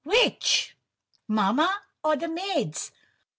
which? 0.03 0.75
mamma, 1.27 1.71
or 2.03 2.15
the 2.15 2.27
maids?" 2.27 2.91